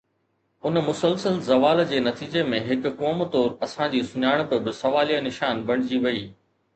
[0.67, 5.63] ان مسلسل زوال جي نتيجي ۾ هڪ قوم طور اسان جي سڃاڻپ به سواليا نشان
[5.69, 6.25] بڻجي وئي